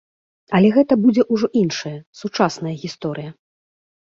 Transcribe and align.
Але 0.59 0.71
гэта 0.77 0.97
будзе 1.03 1.25
ўжо 1.35 1.47
іншая, 1.61 1.93
сучасная 2.21 2.73
гісторыя. 2.87 3.31